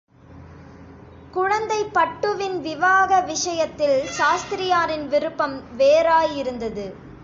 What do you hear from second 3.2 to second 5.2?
விஷயத்தில் சாஸ்திரியாரின்